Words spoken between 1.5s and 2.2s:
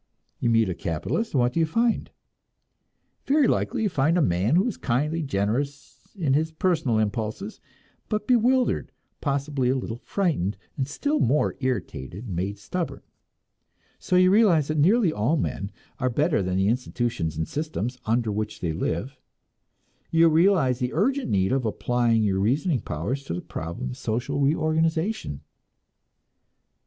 do you find?